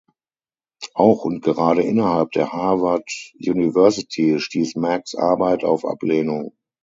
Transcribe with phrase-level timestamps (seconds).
[0.95, 3.05] Auch und gerade innerhalb der Harvard
[3.39, 6.57] University stieß Macks Arbeit auf Ablehnung.